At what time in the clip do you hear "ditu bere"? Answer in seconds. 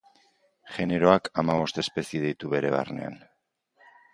2.27-2.73